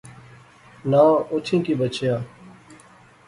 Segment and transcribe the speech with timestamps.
[0.89, 2.15] ناں اوتھیں کی بچیا